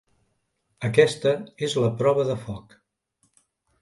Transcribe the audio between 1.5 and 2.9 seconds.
és la prova de foc.